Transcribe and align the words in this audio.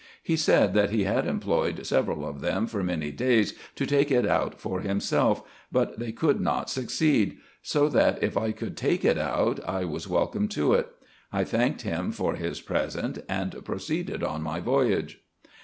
He 0.23 0.35
said 0.35 0.73
that 0.73 0.89
he 0.89 1.03
had 1.03 1.27
employed 1.27 1.85
several 1.85 2.27
of 2.27 2.41
them 2.41 2.65
for 2.65 2.81
many 2.81 3.11
days 3.11 3.53
to 3.75 3.85
take 3.85 4.09
it 4.09 4.25
out 4.25 4.59
for 4.59 4.79
himself, 4.81 5.43
but 5.71 5.99
they 5.99 6.11
could 6.11 6.41
not 6.41 6.71
succeed; 6.71 7.37
so 7.61 7.87
that, 7.89 8.23
if 8.23 8.35
I 8.35 8.51
could 8.51 8.75
take 8.75 9.05
it 9.05 9.19
out, 9.19 9.59
I 9.63 9.85
was 9.85 10.07
welcome 10.07 10.47
to 10.47 10.73
it. 10.73 10.87
I 11.31 11.43
thanked 11.43 11.83
him 11.83 12.11
for 12.11 12.33
his 12.33 12.61
present, 12.61 13.19
and 13.29 13.63
proceeded 13.63 14.23
on 14.23 14.41
my 14.41 14.59
voyage. 14.59 15.21